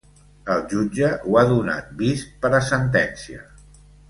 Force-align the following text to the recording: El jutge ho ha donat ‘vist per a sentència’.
El 0.53 0.63
jutge 0.71 1.09
ho 1.27 1.37
ha 1.41 1.45
donat 1.53 1.93
‘vist 2.01 2.33
per 2.47 2.53
a 2.61 2.65
sentència’. 2.71 3.47